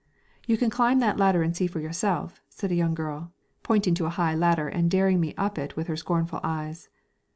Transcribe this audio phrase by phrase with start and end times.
[0.47, 3.93] "You can climb on that ladder and see for yourself," said a young girl, pointing
[3.93, 6.89] to a high ladder and daring me up it with her scornful eyes.